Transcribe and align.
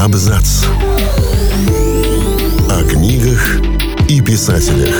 Абзац. 0.00 0.64
О 2.70 2.82
книгах 2.88 3.60
и 4.08 4.22
писателях. 4.22 4.94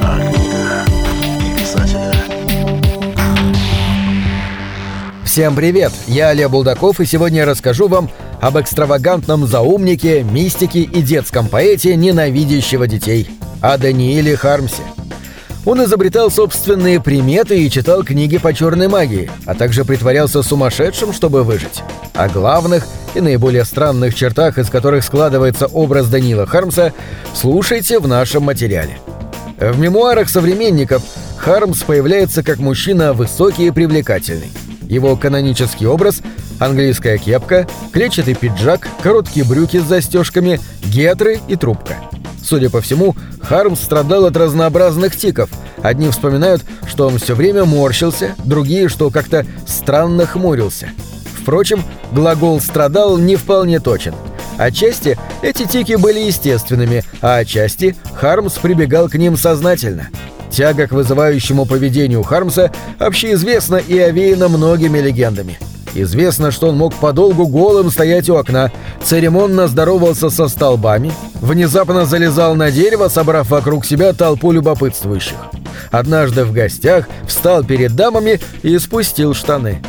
О 0.00 0.20
книгах 0.20 0.86
и 1.40 1.60
писателях. 1.60 2.14
Всем 5.24 5.56
привет! 5.56 5.90
Я 6.06 6.28
Олег 6.28 6.50
Булдаков, 6.50 7.00
и 7.00 7.06
сегодня 7.06 7.38
я 7.38 7.46
расскажу 7.46 7.88
вам 7.88 8.08
об 8.40 8.56
экстравагантном 8.56 9.48
заумнике, 9.48 10.22
мистике 10.22 10.82
и 10.82 11.02
детском 11.02 11.48
поэте, 11.48 11.96
ненавидящего 11.96 12.86
детей, 12.86 13.28
о 13.60 13.76
Данииле 13.78 14.36
Хармсе. 14.36 14.82
Он 15.66 15.82
изобретал 15.82 16.30
собственные 16.30 17.02
приметы 17.02 17.60
и 17.60 17.68
читал 17.68 18.04
книги 18.04 18.38
по 18.38 18.54
черной 18.54 18.86
магии, 18.86 19.28
а 19.46 19.54
также 19.54 19.84
притворялся 19.84 20.42
сумасшедшим, 20.42 21.12
чтобы 21.12 21.42
выжить. 21.42 21.82
О 22.14 22.28
главных 22.28 22.86
и 23.16 23.20
наиболее 23.20 23.64
странных 23.64 24.14
чертах, 24.14 24.58
из 24.58 24.70
которых 24.70 25.02
складывается 25.02 25.66
образ 25.66 26.08
Данила 26.08 26.46
Хармса, 26.46 26.92
слушайте 27.34 27.98
в 27.98 28.06
нашем 28.06 28.44
материале. 28.44 28.96
В 29.58 29.76
мемуарах 29.78 30.28
современников 30.28 31.02
Хармс 31.36 31.82
появляется 31.82 32.44
как 32.44 32.58
мужчина 32.58 33.12
высокий 33.12 33.66
и 33.66 33.70
привлекательный. 33.72 34.52
Его 34.82 35.16
канонический 35.16 35.86
образ– 35.86 36.22
английская 36.60 37.18
кепка, 37.18 37.66
клетчатый 37.92 38.34
пиджак, 38.34 38.86
короткие 39.02 39.44
брюки 39.44 39.80
с 39.80 39.84
застежками, 39.84 40.60
гетры 40.84 41.40
и 41.48 41.56
трубка. 41.56 41.96
Судя 42.46 42.70
по 42.70 42.80
всему, 42.80 43.16
Хармс 43.42 43.80
страдал 43.80 44.24
от 44.24 44.36
разнообразных 44.36 45.16
тиков. 45.16 45.50
Одни 45.82 46.08
вспоминают, 46.10 46.62
что 46.86 47.08
он 47.08 47.18
все 47.18 47.34
время 47.34 47.64
морщился, 47.64 48.36
другие, 48.44 48.88
что 48.88 49.10
как-то 49.10 49.44
странно 49.66 50.26
хмурился. 50.26 50.90
Впрочем, 51.42 51.82
глагол 52.12 52.60
«страдал» 52.60 53.18
не 53.18 53.34
вполне 53.34 53.80
точен. 53.80 54.14
Отчасти 54.58 55.18
эти 55.42 55.66
тики 55.66 55.96
были 55.96 56.20
естественными, 56.20 57.02
а 57.20 57.38
отчасти 57.38 57.96
Хармс 58.14 58.54
прибегал 58.54 59.08
к 59.08 59.16
ним 59.16 59.36
сознательно. 59.36 60.08
Тяга 60.48 60.86
к 60.86 60.92
вызывающему 60.92 61.66
поведению 61.66 62.22
Хармса 62.22 62.70
общеизвестна 63.00 63.76
и 63.76 63.98
овеяна 63.98 64.48
многими 64.48 65.00
легендами. 65.00 65.58
Известно, 66.02 66.50
что 66.50 66.68
он 66.68 66.76
мог 66.76 66.94
подолгу 66.94 67.46
голым 67.46 67.90
стоять 67.90 68.28
у 68.28 68.36
окна, 68.36 68.70
церемонно 69.02 69.66
здоровался 69.66 70.28
со 70.28 70.46
столбами, 70.46 71.10
внезапно 71.40 72.04
залезал 72.04 72.54
на 72.54 72.70
дерево, 72.70 73.08
собрав 73.08 73.48
вокруг 73.48 73.86
себя 73.86 74.12
толпу 74.12 74.52
любопытствующих. 74.52 75.36
Однажды 75.90 76.44
в 76.44 76.52
гостях 76.52 77.08
встал 77.26 77.64
перед 77.64 77.96
дамами 77.96 78.40
и 78.62 78.78
спустил 78.78 79.32
штаны. 79.32 79.82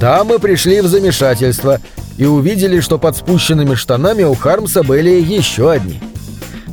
Дамы 0.00 0.40
пришли 0.40 0.80
в 0.80 0.88
замешательство 0.88 1.78
и 2.16 2.24
увидели, 2.24 2.80
что 2.80 2.98
под 2.98 3.16
спущенными 3.16 3.76
штанами 3.76 4.24
у 4.24 4.34
Хармса 4.34 4.82
были 4.82 5.10
еще 5.10 5.70
одни. 5.70 6.00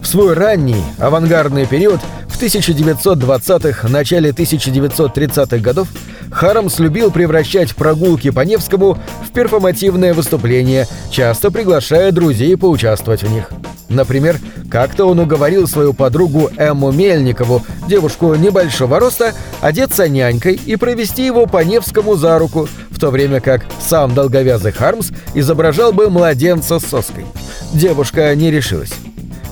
В 0.02 0.08
свой 0.08 0.34
ранний, 0.34 0.84
авангардный 0.98 1.68
период, 1.68 2.00
в 2.40 2.42
1920-х, 2.42 3.90
начале 3.90 4.30
1930-х 4.30 5.58
годов, 5.58 5.90
Хармс 6.32 6.80
любил 6.80 7.12
превращать 7.12 7.76
прогулки 7.76 8.30
по 8.30 8.40
Невскому 8.42 8.98
в 9.28 9.32
перформативное 9.34 10.14
выступление, 10.14 10.88
часто 11.12 11.52
приглашая 11.52 12.14
друзей 12.14 12.56
поучаствовать 12.56 13.24
в 13.24 13.30
них. 13.30 13.50
Например, 13.90 14.38
как-то 14.72 15.06
он 15.06 15.20
уговорил 15.20 15.68
свою 15.68 15.94
подругу 15.94 16.50
Эмму 16.56 16.94
Мельникову, 16.94 17.66
девушку 17.90 18.34
небольшого 18.36 19.02
роста, 19.02 19.34
одеться 19.60 20.08
нянькой 20.08 20.54
и 20.54 20.78
провести 20.78 21.26
его 21.26 21.46
по 21.46 21.62
Невскому 21.62 22.16
за 22.16 22.40
руку, 22.40 22.70
в 22.90 23.00
то 23.02 23.10
время 23.10 23.42
как 23.42 23.66
сам 23.86 24.14
долговязый 24.14 24.72
Хармс 24.72 25.10
изображал 25.34 25.92
бы 25.92 26.10
младенца 26.10 26.80
с 26.80 26.86
соской. 26.86 27.26
Девушка 27.74 28.34
не 28.34 28.50
решилась. 28.50 28.94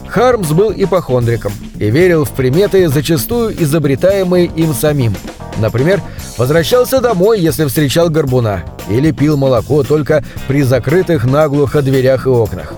Хармс 0.08 0.52
был 0.52 0.72
ипохондриком 0.72 1.52
и 1.80 1.90
верил 1.90 2.26
в 2.26 2.32
приметы, 2.32 2.88
зачастую 2.90 3.62
изобретаемые 3.62 4.46
им 4.48 4.74
самим. 4.74 5.16
Например, 5.58 6.02
возвращался 6.38 7.02
домой, 7.02 7.40
если 7.40 7.66
встречал 7.66 8.10
горбуна, 8.10 8.64
или 8.90 9.12
пил 9.12 9.38
молоко 9.38 9.84
только 9.84 10.24
при 10.48 10.62
закрытых 10.62 11.26
наглухо 11.26 11.82
дверях 11.82 12.26
и 12.26 12.30
окнах. 12.30 12.74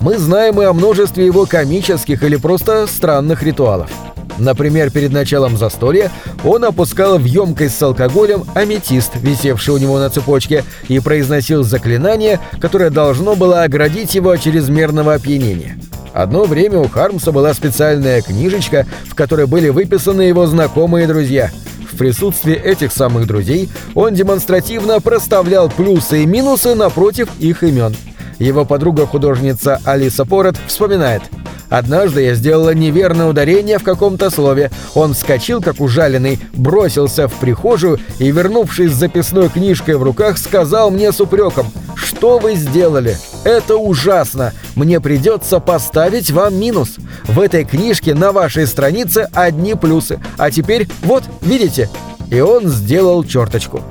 Мы 0.00 0.18
знаем 0.18 0.60
и 0.60 0.64
о 0.64 0.72
множестве 0.72 1.24
его 1.24 1.46
комических 1.46 2.22
или 2.22 2.36
просто 2.36 2.86
странных 2.86 3.42
ритуалов. 3.42 3.90
Например, 4.36 4.90
перед 4.90 5.12
началом 5.12 5.56
застолья 5.56 6.10
он 6.44 6.64
опускал 6.64 7.18
в 7.18 7.24
емкость 7.24 7.78
с 7.78 7.82
алкоголем 7.82 8.44
аметист, 8.54 9.12
висевший 9.14 9.74
у 9.74 9.78
него 9.78 9.98
на 9.98 10.10
цепочке, 10.10 10.64
и 10.88 10.98
произносил 10.98 11.62
заклинание, 11.62 12.40
которое 12.60 12.90
должно 12.90 13.36
было 13.36 13.62
оградить 13.62 14.14
его 14.14 14.30
от 14.30 14.42
чрезмерного 14.42 15.14
опьянения. 15.14 15.78
Одно 16.14 16.44
время 16.44 16.78
у 16.78 16.88
Хармса 16.88 17.32
была 17.32 17.52
специальная 17.54 18.22
книжечка, 18.22 18.86
в 19.10 19.16
которой 19.16 19.46
были 19.46 19.68
выписаны 19.68 20.22
его 20.22 20.46
знакомые 20.46 21.08
друзья. 21.08 21.50
В 21.92 21.96
присутствии 21.96 22.54
этих 22.54 22.92
самых 22.92 23.26
друзей 23.26 23.68
он 23.94 24.14
демонстративно 24.14 25.00
проставлял 25.00 25.68
плюсы 25.68 26.22
и 26.22 26.26
минусы 26.26 26.76
напротив 26.76 27.28
их 27.40 27.64
имен. 27.64 27.96
Его 28.38 28.64
подруга-художница 28.64 29.80
Алиса 29.84 30.24
Порот 30.24 30.56
вспоминает– 30.66 31.22
Однажды 31.70 32.22
я 32.22 32.34
сделала 32.34 32.72
неверное 32.72 33.26
ударение 33.26 33.78
в 33.78 33.82
каком-то 33.82 34.30
слове. 34.30 34.70
Он 34.94 35.12
вскочил, 35.12 35.60
как 35.60 35.80
ужаленный, 35.80 36.38
бросился 36.52 37.26
в 37.26 37.34
прихожую 37.34 37.98
и, 38.20 38.30
вернувшись 38.30 38.92
с 38.92 38.96
записной 38.96 39.48
книжкой 39.48 39.96
в 39.96 40.04
руках, 40.04 40.38
сказал 40.38 40.92
мне 40.92 41.10
с 41.10 41.20
упреком 41.20 41.72
«Что 41.96 42.38
вы 42.38 42.54
сделали? 42.54 43.16
Это 43.44 43.76
ужасно! 43.76 44.52
Мне 44.74 45.00
придется 45.00 45.60
поставить 45.60 46.30
вам 46.30 46.58
минус. 46.58 46.96
В 47.24 47.38
этой 47.40 47.64
книжке 47.64 48.14
на 48.14 48.32
вашей 48.32 48.66
странице 48.66 49.28
одни 49.32 49.74
плюсы. 49.74 50.18
А 50.38 50.50
теперь, 50.50 50.88
вот, 51.02 51.24
видите?» 51.42 51.90
И 52.30 52.40
он 52.40 52.68
сделал 52.68 53.22
черточку. 53.22 53.82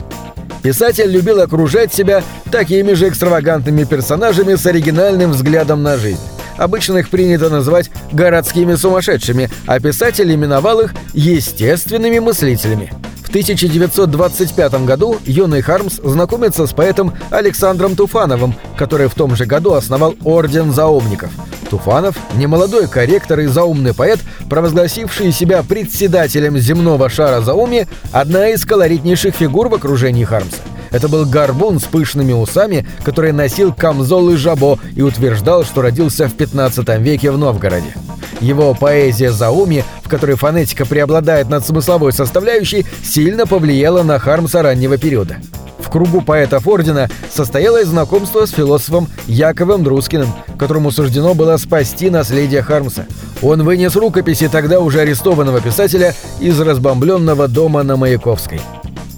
Писатель 0.63 1.09
любил 1.09 1.41
окружать 1.41 1.93
себя 1.93 2.23
такими 2.51 2.93
же 2.93 3.09
экстравагантными 3.09 3.83
персонажами 3.83 4.55
с 4.55 4.65
оригинальным 4.65 5.31
взглядом 5.31 5.83
на 5.83 5.97
жизнь. 5.97 6.21
Обычно 6.57 6.99
их 6.99 7.09
принято 7.09 7.49
называть 7.49 7.91
городскими 8.11 8.75
сумасшедшими, 8.75 9.49
а 9.67 9.79
писатель 9.79 10.33
именовал 10.33 10.79
их 10.81 10.93
естественными 11.13 12.19
мыслителями. 12.19 12.91
В 13.33 13.35
1925 13.35 14.85
году 14.85 15.17
юный 15.25 15.63
Хармс 15.63 15.95
знакомится 16.03 16.67
с 16.67 16.73
поэтом 16.73 17.15
Александром 17.31 17.95
Туфановым, 17.95 18.53
который 18.77 19.07
в 19.07 19.15
том 19.15 19.35
же 19.35 19.47
году 19.47 19.73
основал 19.73 20.13
Орден 20.23 20.71
заумников. 20.71 21.31
Туфанов– 21.67 22.15
немолодой 22.35 22.87
корректор 22.87 23.39
и 23.39 23.47
заумный 23.47 23.95
поэт, 23.95 24.19
провозгласивший 24.51 25.31
себя 25.31 25.63
председателем 25.63 26.59
земного 26.59 27.09
шара 27.09 27.41
зауми, 27.41 27.87
одна 28.11 28.49
из 28.49 28.65
колоритнейших 28.65 29.33
фигур 29.33 29.67
в 29.67 29.73
окружении 29.73 30.25
Хармса. 30.25 30.57
Это 30.91 31.09
был 31.09 31.25
горбун 31.25 31.79
с 31.79 31.85
пышными 31.85 32.33
усами, 32.33 32.85
который 33.03 33.31
носил 33.31 33.73
камзол 33.73 34.29
и 34.29 34.35
жабо 34.35 34.77
и 34.95 35.01
утверждал, 35.01 35.65
что 35.65 35.81
родился 35.81 36.27
в 36.27 36.35
15 36.35 36.87
веке 36.99 37.31
в 37.31 37.39
Новгороде. 37.39 37.95
Его 38.43 38.73
поэзия 38.73 39.31
Зауми, 39.31 39.85
в 40.03 40.09
которой 40.09 40.35
фонетика 40.35 40.85
преобладает 40.85 41.47
над 41.49 41.65
смысловой 41.65 42.11
составляющей, 42.11 42.85
сильно 43.01 43.47
повлияла 43.47 44.03
на 44.03 44.19
Хармса 44.19 44.61
раннего 44.61 44.97
периода. 44.97 45.37
В 45.79 45.89
кругу 45.89 46.19
поэтов 46.19 46.67
Ордена 46.67 47.09
состоялось 47.31 47.87
знакомство 47.87 48.45
с 48.45 48.51
философом 48.51 49.07
Яковом 49.27 49.85
Друскиным, 49.85 50.27
которому 50.59 50.91
суждено 50.91 51.33
было 51.33 51.55
спасти 51.55 52.09
наследие 52.09 52.63
Хармса. 52.63 53.05
Он 53.41 53.63
вынес 53.63 53.95
рукописи 53.95 54.49
тогда 54.49 54.81
уже 54.81 54.99
арестованного 54.99 55.61
писателя 55.61 56.13
из 56.41 56.59
разбомбленного 56.59 57.47
дома 57.47 57.81
на 57.83 57.95
Маяковской. 57.95 58.59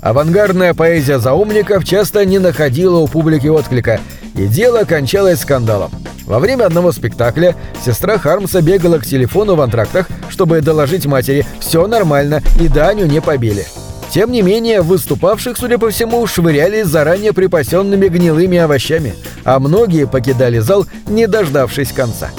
Авангардная 0.02 0.75
поэзия 0.75 1.18
заумников 1.18 1.84
часто 1.84 2.26
не 2.26 2.38
находила 2.38 2.97
у 2.99 3.08
публики 3.08 3.47
отклика, 3.47 3.99
и 4.35 4.46
дело 4.46 4.84
кончалось 4.84 5.40
скандалом. 5.40 5.90
Во 6.25 6.39
время 6.39 6.66
одного 6.66 6.91
спектакля 6.91 7.55
сестра 7.83 8.17
Хармса 8.17 8.61
бегала 8.61 8.97
к 8.97 9.05
телефону 9.05 9.55
в 9.55 9.61
антрактах, 9.61 10.07
чтобы 10.29 10.61
доложить 10.61 11.05
матери 11.05 11.45
«все 11.59 11.85
нормально» 11.87 12.41
и 12.59 12.67
Даню 12.67 13.05
не 13.05 13.22
побили. 13.22 13.66
Тем 14.09 14.31
не 14.31 14.41
менее, 14.41 14.81
выступавших, 14.81 15.57
судя 15.57 15.77
по 15.77 15.89
всему, 15.89 16.25
швыряли 16.25 16.83
заранее 16.83 17.33
припасенными 17.33 18.07
гнилыми 18.07 18.57
овощами, 18.57 19.13
а 19.43 19.59
многие 19.59 20.07
покидали 20.07 20.59
зал, 20.59 20.85
не 21.07 21.27
дождавшись 21.27 21.91
конца. 21.91 22.29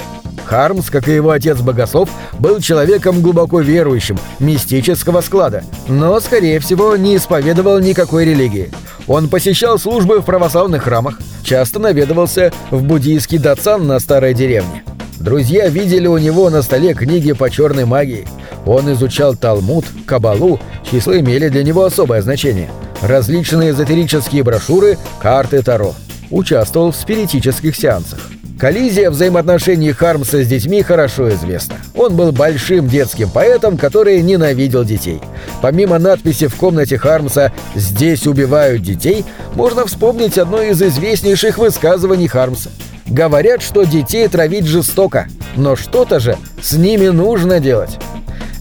Хармс, 0.45 0.89
как 0.89 1.07
и 1.07 1.13
его 1.13 1.31
отец-богослов, 1.31 2.09
был 2.39 2.61
человеком 2.61 3.21
глубоко 3.21 3.59
верующим, 3.59 4.17
мистического 4.39 5.21
склада, 5.21 5.63
но, 5.87 6.19
скорее 6.19 6.59
всего, 6.59 6.95
не 6.95 7.17
исповедовал 7.17 7.79
никакой 7.79 8.25
религии. 8.25 8.71
Он 9.07 9.29
посещал 9.29 9.79
службы 9.79 10.19
в 10.19 10.25
православных 10.25 10.83
храмах, 10.83 11.19
часто 11.43 11.79
наведывался 11.79 12.51
в 12.71 12.83
буддийский 12.83 13.37
дацан 13.37 13.87
на 13.87 13.99
старой 13.99 14.33
деревне. 14.33 14.83
Друзья 15.19 15.67
видели 15.67 16.07
у 16.07 16.17
него 16.17 16.49
на 16.49 16.61
столе 16.61 16.93
книги 16.93 17.31
по 17.31 17.49
черной 17.49 17.85
магии. 17.85 18.27
Он 18.65 18.91
изучал 18.93 19.35
Талмуд, 19.35 19.85
Кабалу, 20.05 20.59
числа 20.89 21.19
имели 21.19 21.47
для 21.49 21.63
него 21.63 21.85
особое 21.85 22.21
значение. 22.21 22.69
Различные 23.01 23.71
эзотерические 23.71 24.43
брошюры, 24.43 24.97
карты 25.21 25.61
Таро. 25.63 25.95
Участвовал 26.29 26.91
в 26.91 26.95
спиритических 26.95 27.75
сеансах. 27.75 28.19
Коллизия 28.59 29.09
взаимоотношений 29.09 29.91
Хармса 29.91 30.43
с 30.43 30.47
детьми 30.47 30.81
хорошо 30.81 31.29
известна. 31.29 31.77
Он 31.97 32.15
был 32.15 32.31
большим 32.31 32.87
детским 32.87 33.29
поэтом, 33.29 33.77
который 33.77 34.21
ненавидел 34.21 34.83
детей. 34.83 35.19
Помимо 35.61 35.97
надписи 35.97 36.47
в 36.47 36.55
комнате 36.55 36.97
Хармса 36.97 37.51
«Здесь 37.75 38.27
убивают 38.27 38.83
детей», 38.83 39.25
можно 39.55 39.85
вспомнить 39.87 40.37
одно 40.37 40.61
из 40.61 40.81
известнейших 40.81 41.57
высказываний 41.57 42.27
Хармса. 42.27 42.69
Говорят, 43.07 43.61
что 43.61 43.83
детей 43.83 44.27
травить 44.27 44.65
жестоко, 44.65 45.27
но 45.55 45.75
что-то 45.75 46.19
же 46.19 46.37
с 46.61 46.73
ними 46.73 47.07
нужно 47.07 47.59
делать. 47.59 47.97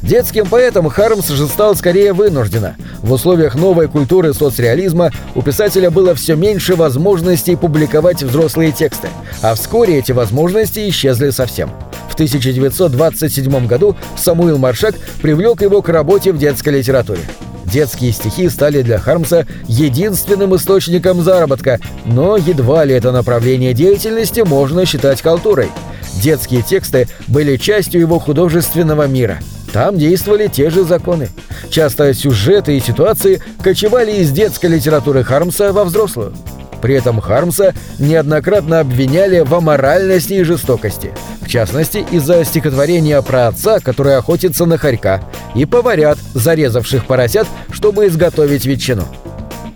Детским 0.03 0.47
поэтом 0.47 0.89
Хармс 0.89 1.29
же 1.29 1.47
стал 1.49 1.75
скорее 1.75 2.13
вынужденно. 2.13 2.77
В 3.03 3.13
условиях 3.13 3.57
новой 3.57 3.89
культуры 3.89 4.33
соцреализма 4.35 5.11
у 5.35 5.43
писателя 5.43 5.91
было 5.91 6.15
все 6.15 6.37
меньше 6.37 6.77
возможностей 6.77 7.57
публиковать 7.57 8.23
взрослые 8.23 8.71
тексты, 8.71 9.09
а 9.43 9.55
вскоре 9.55 9.99
эти 9.99 10.13
возможности 10.13 10.89
исчезли 10.89 11.31
совсем. 11.31 11.71
В 12.17 12.19
1927 12.19 13.67
году 13.67 13.95
Самуил 14.17 14.57
Маршак 14.57 14.95
привлек 15.21 15.61
его 15.61 15.83
к 15.83 15.91
работе 15.91 16.33
в 16.33 16.39
детской 16.39 16.79
литературе. 16.79 17.21
Детские 17.67 18.11
стихи 18.13 18.49
стали 18.49 18.81
для 18.81 18.99
Хармса 18.99 19.47
единственным 19.69 20.57
источником 20.57 21.21
заработка, 21.21 21.79
но 22.07 22.39
едва 22.39 22.87
ли 22.87 22.95
это 22.95 23.13
направление 23.13 23.75
деятельности 23.75 24.41
можно 24.41 24.87
считать 24.87 25.21
халтурой. 25.21 25.69
Детские 26.23 26.63
тексты 26.63 27.07
были 27.27 27.59
частью 27.59 28.01
его 28.01 28.19
художественного 28.19 29.07
мира– 29.07 29.39
там 29.77 29.99
действовали 29.99 30.47
те 30.47 30.71
же 30.71 30.85
законы. 30.85 31.29
Часто 31.69 32.15
сюжеты 32.15 32.79
и 32.79 32.81
ситуации 32.81 33.43
кочевали 33.63 34.13
из 34.13 34.31
детской 34.31 34.71
литературы 34.71 35.23
Хармса 35.23 35.71
во 35.71 35.85
взрослую. 35.85 36.33
При 36.83 36.95
этом 36.95 37.21
Хармса 37.21 37.75
неоднократно 37.99 38.81
обвиняли 38.81 39.41
в 39.41 39.55
аморальности 39.55 40.35
и 40.35 40.43
жестокости. 40.43 41.13
В 41.41 41.49
частности, 41.49 42.05
из-за 42.11 42.45
стихотворения 42.45 43.21
про 43.23 43.49
отца, 43.49 43.81
который 43.81 44.17
охотится 44.17 44.67
на 44.67 44.79
хорька, 44.79 45.23
и 45.55 45.65
поварят, 45.65 46.19
зарезавших 46.35 47.07
поросят, 47.07 47.47
чтобы 47.71 48.07
изготовить 48.07 48.67
ветчину. 48.67 49.05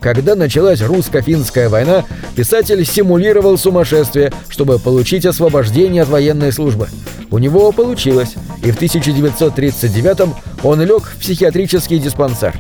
Когда 0.01 0.35
началась 0.35 0.81
русско-финская 0.81 1.69
война, 1.69 2.05
писатель 2.35 2.85
симулировал 2.87 3.59
сумасшествие, 3.59 4.33
чтобы 4.49 4.79
получить 4.79 5.27
освобождение 5.27 6.03
от 6.03 6.09
военной 6.09 6.53
службы. 6.53 6.89
У 7.31 7.39
него 7.39 7.71
получилось, 7.71 8.35
и 8.65 8.73
в 8.73 8.77
1939 8.77 10.35
он 10.65 10.81
лег 10.83 11.05
в 11.05 11.19
психиатрический 11.19 11.99
диспансер. 11.99 12.55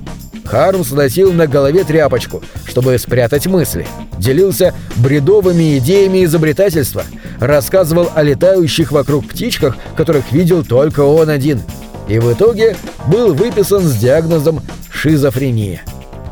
Хармс 0.50 0.90
носил 0.90 1.32
на 1.32 1.46
голове 1.46 1.84
тряпочку, 1.84 2.42
чтобы 2.66 2.98
спрятать 2.98 3.46
мысли. 3.46 3.86
Делился 4.18 4.74
бредовыми 4.96 5.78
идеями 5.78 6.24
изобретательства, 6.24 7.04
рассказывал 7.38 8.10
о 8.16 8.24
летающих 8.24 8.90
вокруг 8.90 9.28
птичках, 9.28 9.76
которых 9.96 10.32
видел 10.32 10.64
только 10.64 11.00
он 11.02 11.28
один. 11.28 11.62
И 12.08 12.18
в 12.18 12.32
итоге 12.32 12.76
был 13.06 13.32
выписан 13.32 13.82
с 13.82 13.94
диагнозом 13.94 14.60
шизофрения. 14.90 15.82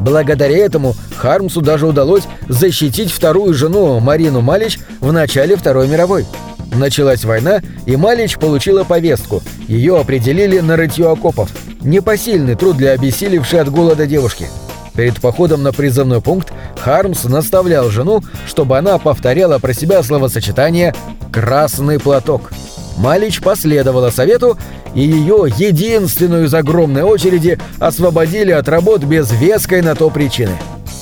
Благодаря 0.01 0.59
этому 0.59 0.97
Хармсу 1.17 1.61
даже 1.61 1.87
удалось 1.87 2.25
защитить 2.49 3.13
вторую 3.13 3.55
жену 3.55 4.01
Марину 4.01 4.41
Малич 4.41 4.81
в 4.99 5.13
начале 5.13 5.55
Второй 5.55 5.87
мировой. 5.87 6.27
Началась 6.75 7.25
война, 7.25 7.61
и 7.87 7.95
Малич 7.95 8.37
получила 8.37 8.83
повестку. 8.83 9.43
Ее 9.69 9.97
определили 9.99 10.59
на 10.59 10.77
рытье 10.77 11.09
окопов. 11.09 11.51
Непосильный 11.81 12.55
труд 12.55 12.77
для 12.77 12.93
обессилевшей 12.93 13.61
от 13.61 13.71
голода 13.71 14.07
девушки. 14.07 14.49
Перед 14.95 15.21
походом 15.21 15.63
на 15.63 15.73
призывной 15.73 16.21
пункт 16.21 16.53
Хармс 16.79 17.25
наставлял 17.25 17.89
жену, 17.89 18.23
чтобы 18.47 18.77
она 18.77 18.99
повторяла 18.99 19.59
про 19.59 19.73
себя 19.73 20.03
словосочетание 20.03 20.95
«красный 21.31 22.01
платок». 22.01 22.51
Малич 22.97 23.41
последовала 23.41 24.11
совету, 24.11 24.59
и 24.95 25.03
ее, 25.03 25.47
единственную 25.57 26.47
из 26.47 26.55
огромной 26.55 27.03
очереди, 27.03 27.61
освободили 27.79 28.51
от 28.51 28.69
работ 28.69 29.05
без 29.05 29.31
веской 29.31 29.83
на 29.83 29.95
то 29.95 30.11
причины. 30.11 30.57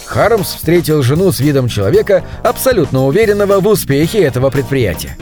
Хармс 0.05 0.55
встретил 0.55 1.03
жену 1.03 1.33
с 1.33 1.41
видом 1.41 1.69
человека, 1.69 2.23
абсолютно 2.43 3.07
уверенного 3.07 3.61
в 3.61 3.67
успехе 3.67 4.23
этого 4.23 4.51
предприятия. 4.51 5.17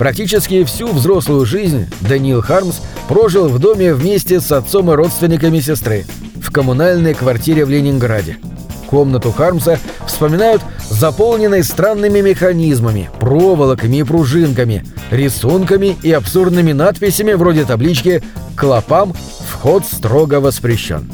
Практически 0.00 0.64
всю 0.64 0.86
взрослую 0.88 1.44
жизнь 1.44 1.86
Даниил 2.00 2.40
Хармс 2.40 2.76
прожил 3.06 3.48
в 3.48 3.58
доме 3.58 3.92
вместе 3.92 4.40
с 4.40 4.50
отцом 4.50 4.90
и 4.90 4.94
родственниками 4.94 5.60
сестры 5.60 6.06
в 6.42 6.50
коммунальной 6.50 7.12
квартире 7.12 7.66
в 7.66 7.68
Ленинграде. 7.68 8.38
Комнату 8.86 9.30
Хармса 9.30 9.78
вспоминают 10.06 10.62
заполненной 10.88 11.62
странными 11.62 12.22
механизмами, 12.22 13.10
проволоками 13.20 13.98
и 13.98 14.02
пружинками, 14.02 14.86
рисунками 15.10 15.98
и 16.02 16.10
абсурдными 16.12 16.72
надписями 16.72 17.34
вроде 17.34 17.66
таблички 17.66 18.22
«Клопам 18.56 19.12
вход 19.50 19.84
строго 19.84 20.40
воспрещен». 20.40 21.12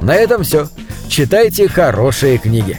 На 0.00 0.14
этом 0.14 0.44
все. 0.44 0.68
Читайте 1.08 1.66
хорошие 1.66 2.38
книги. 2.38 2.78